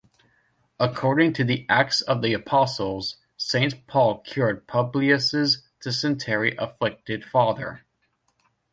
According 0.79 1.33
to 1.33 1.43
the 1.43 1.63
Acts 1.69 2.01
of 2.01 2.23
the 2.23 2.33
Apostles, 2.33 3.17
Saint 3.37 3.85
Paul 3.85 4.21
cured 4.21 4.65
Publius' 4.65 5.61
dysentery-afflicted 5.79 7.23
father. 7.23 7.83